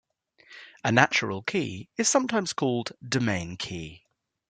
A 0.83 0.91
natural 0.91 1.43
key 1.43 1.87
is 1.95 2.09
sometimes 2.09 2.53
called 2.53 2.91
"domain 3.07 3.55
key". 3.55 4.03